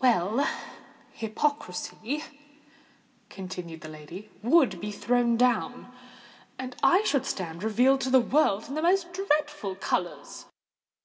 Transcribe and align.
"Well—hypocrisy," 0.00 2.24
continued 3.28 3.82
the 3.82 3.88
lady, 3.88 4.28
"would 4.42 4.80
be 4.80 4.90
thrown 4.90 5.36
down—and 5.36 6.74
I 6.82 7.04
should 7.04 7.24
stand 7.24 7.62
revealed 7.62 8.00
to 8.00 8.10
the 8.10 8.18
world 8.18 8.66
in 8.66 8.74
the 8.74 8.82
most 8.82 9.12
dreadful 9.12 9.76
colours. 9.76 10.46